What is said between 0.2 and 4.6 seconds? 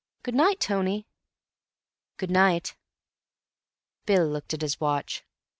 "Good night, Tony." "Good night." Bill looked